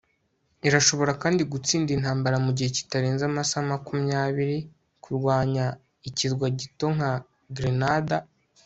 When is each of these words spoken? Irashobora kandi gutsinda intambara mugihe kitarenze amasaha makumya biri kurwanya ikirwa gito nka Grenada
Irashobora 0.67 1.11
kandi 1.23 1.41
gutsinda 1.51 1.89
intambara 1.97 2.37
mugihe 2.45 2.69
kitarenze 2.77 3.21
amasaha 3.27 3.63
makumya 3.71 4.17
biri 4.35 4.57
kurwanya 5.03 5.65
ikirwa 6.09 6.45
gito 6.59 6.85
nka 6.95 7.11
Grenada 7.55 8.17